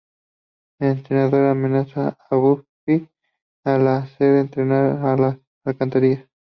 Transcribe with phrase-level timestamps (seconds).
[0.79, 3.07] El entrenador amenaza a Buffy y
[3.65, 6.27] la hace entrar a las alcantarillas.